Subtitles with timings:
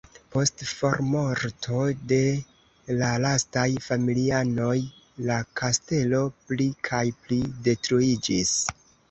[0.35, 2.17] Post formorto de
[3.01, 4.73] la lastaj familianoj
[5.29, 7.39] la kastelo pli kaj pli
[7.71, 8.57] detruiĝis.